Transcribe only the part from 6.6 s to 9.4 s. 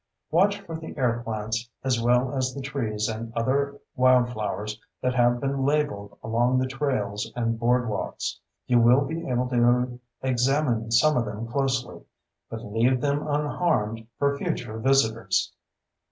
trails and boardwalks. You will be